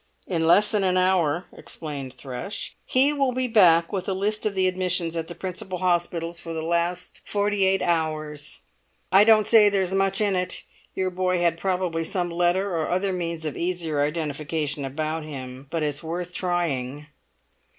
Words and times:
"In 0.25 0.47
less 0.47 0.71
than 0.71 0.83
an 0.83 0.97
hour," 0.97 1.45
explained 1.53 2.15
Thrush, 2.15 2.75
"he 2.85 3.13
will 3.13 3.33
be 3.33 3.45
back 3.47 3.91
with 3.93 4.09
a 4.09 4.15
list 4.15 4.47
of 4.47 4.55
the 4.55 4.67
admissions 4.67 5.15
at 5.15 5.27
the 5.27 5.35
principal 5.35 5.77
hospitals 5.77 6.39
for 6.39 6.53
the 6.53 6.63
last 6.63 7.21
forty 7.25 7.65
eight 7.67 7.83
hours. 7.83 8.63
I 9.11 9.23
don't 9.23 9.45
say 9.45 9.69
there's 9.69 9.93
much 9.93 10.19
in 10.19 10.35
it; 10.35 10.63
your 10.95 11.11
boy 11.11 11.37
had 11.37 11.55
probably 11.55 12.03
some 12.03 12.31
letter 12.31 12.75
or 12.75 12.89
other 12.89 13.13
means 13.13 13.45
of 13.45 13.55
easier 13.55 13.97
indentification 13.99 14.87
about 14.87 15.21
him; 15.23 15.67
but 15.69 15.83
it's 15.83 16.01
worth 16.03 16.33
trying." 16.33 17.05